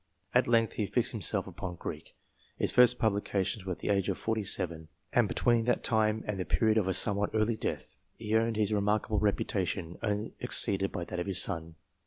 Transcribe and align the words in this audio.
At 0.33 0.47
length 0.47 0.73
he 0.73 0.87
fixed 0.87 1.11
himself 1.11 1.45
upon 1.45 1.75
Greek. 1.75 2.15
His 2.57 2.71
first 2.71 2.97
publications 2.97 3.65
were 3.67 3.73
at 3.73 3.79
the 3.81 3.89
age 3.89 4.09
of 4.09 4.17
forty 4.17 4.41
seven, 4.41 4.87
and 5.13 5.27
between 5.27 5.65
that 5.65 5.83
time 5.83 6.23
and 6.25 6.39
the 6.39 6.43
period 6.43 6.79
of 6.79 6.87
a 6.87 6.93
somewhat 6.95 7.29
early 7.35 7.55
death, 7.55 7.97
he 8.15 8.35
earned 8.35 8.55
his 8.55 8.73
remark 8.73 9.05
able 9.05 9.19
reputation, 9.19 9.99
only 10.01 10.33
exceeded 10.39 10.91
by 10.91 11.05
that 11.05 11.19
of 11.19 11.27
his 11.27 11.39
son. 11.39 11.75